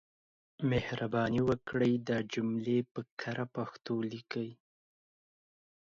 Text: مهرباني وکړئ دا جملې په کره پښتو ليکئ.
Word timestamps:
مهرباني 0.69 1.41
وکړئ 1.49 1.93
دا 2.09 2.17
جملې 2.33 2.77
په 2.93 3.01
کره 3.21 3.45
پښتو 3.55 3.93
ليکئ. 4.11 4.49